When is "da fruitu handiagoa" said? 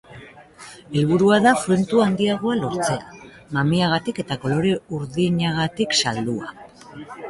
1.47-2.57